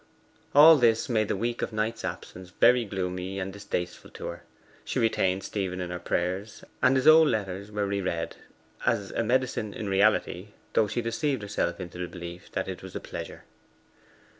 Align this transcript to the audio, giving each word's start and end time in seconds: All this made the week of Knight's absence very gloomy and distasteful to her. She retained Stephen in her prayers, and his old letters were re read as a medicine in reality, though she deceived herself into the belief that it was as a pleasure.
All 0.55 0.77
this 0.77 1.09
made 1.09 1.27
the 1.27 1.35
week 1.35 1.61
of 1.61 1.71
Knight's 1.71 2.03
absence 2.03 2.49
very 2.59 2.85
gloomy 2.85 3.37
and 3.39 3.53
distasteful 3.53 4.09
to 4.15 4.25
her. 4.25 4.43
She 4.83 4.97
retained 4.97 5.43
Stephen 5.43 5.79
in 5.79 5.91
her 5.91 5.99
prayers, 5.99 6.63
and 6.81 6.95
his 6.95 7.05
old 7.07 7.27
letters 7.27 7.69
were 7.69 7.85
re 7.85 8.01
read 8.01 8.35
as 8.83 9.11
a 9.11 9.23
medicine 9.23 9.75
in 9.75 9.87
reality, 9.87 10.53
though 10.73 10.87
she 10.87 11.03
deceived 11.03 11.43
herself 11.43 11.79
into 11.79 11.99
the 11.99 12.07
belief 12.07 12.51
that 12.53 12.67
it 12.67 12.81
was 12.81 12.93
as 12.93 12.95
a 12.95 12.99
pleasure. 12.99 13.43